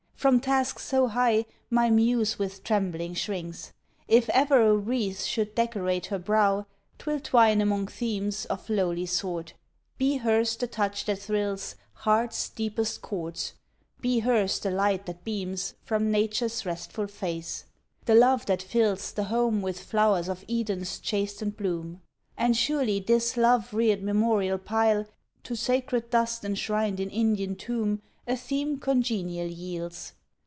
[0.21, 3.73] From task so high My muse with trembling shrinks.
[4.07, 6.67] If e'er a wreath Should decorate her brow,
[6.99, 9.53] 'twill twine 'mong themes Of lowly sort.
[9.97, 11.73] Be hers the touch that thrills
[12.05, 13.53] Heart's deepest chords.
[13.99, 17.65] Be hers the light that beams From Nature's restful face,
[18.05, 21.99] the love that fills The Home with flowers of Eden's chastened bloom.
[22.37, 25.07] And surely this love reared memorial pile
[25.45, 30.13] To sacred dust enshrined in Indian Tomb A theme congenial yields.